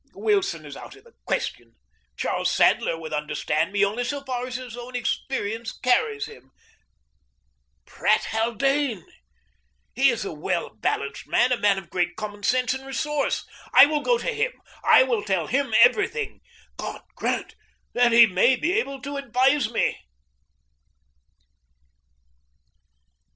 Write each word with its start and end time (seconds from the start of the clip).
Wilson 0.15 0.65
is 0.65 0.75
out 0.75 0.95
of 0.95 1.03
the 1.03 1.13
question. 1.25 1.75
Charles 2.17 2.49
Sadler 2.51 2.97
would 2.99 3.13
understand 3.13 3.71
me 3.71 3.85
only 3.85 4.03
so 4.03 4.23
far 4.23 4.47
as 4.47 4.55
his 4.55 4.75
own 4.75 4.95
experience 4.95 5.77
carries 5.77 6.25
him. 6.25 6.49
Pratt 7.85 8.23
Haldane! 8.31 9.05
He 9.93 10.09
is 10.09 10.25
a 10.25 10.33
well 10.33 10.71
balanced 10.73 11.27
man, 11.27 11.51
a 11.51 11.57
man 11.57 11.77
of 11.77 11.91
great 11.91 12.15
common 12.15 12.41
sense 12.41 12.73
and 12.73 12.83
resource. 12.83 13.45
I 13.75 13.85
will 13.85 14.01
go 14.01 14.17
to 14.17 14.33
him. 14.33 14.53
I 14.83 15.03
will 15.03 15.21
tell 15.23 15.45
him 15.45 15.71
every 15.83 16.07
thing. 16.07 16.41
God 16.77 17.03
grant 17.13 17.53
that 17.93 18.11
he 18.11 18.25
may 18.25 18.55
be 18.55 18.73
able 18.79 19.03
to 19.03 19.17
advise 19.17 19.69
me! 19.69 19.99